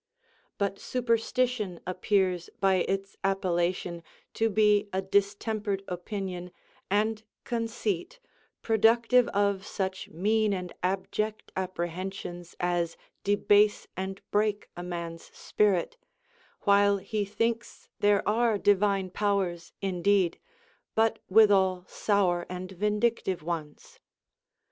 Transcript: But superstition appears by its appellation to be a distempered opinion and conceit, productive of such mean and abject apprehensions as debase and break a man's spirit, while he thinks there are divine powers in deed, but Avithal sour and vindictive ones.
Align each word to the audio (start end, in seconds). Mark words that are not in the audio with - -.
But 0.57 0.79
superstition 0.79 1.79
appears 1.85 2.49
by 2.59 2.77
its 2.89 3.17
appellation 3.23 4.01
to 4.33 4.49
be 4.49 4.89
a 4.91 4.99
distempered 4.99 5.83
opinion 5.87 6.49
and 6.89 7.21
conceit, 7.43 8.17
productive 8.63 9.27
of 9.27 9.63
such 9.63 10.09
mean 10.09 10.53
and 10.55 10.73
abject 10.81 11.51
apprehensions 11.55 12.55
as 12.59 12.97
debase 13.23 13.85
and 13.95 14.19
break 14.31 14.69
a 14.75 14.81
man's 14.81 15.25
spirit, 15.37 15.97
while 16.61 16.97
he 16.97 17.23
thinks 17.23 17.87
there 17.99 18.27
are 18.27 18.57
divine 18.57 19.11
powers 19.11 19.71
in 19.81 20.01
deed, 20.01 20.39
but 20.95 21.19
Avithal 21.31 21.87
sour 21.87 22.47
and 22.49 22.71
vindictive 22.71 23.43
ones. 23.43 23.99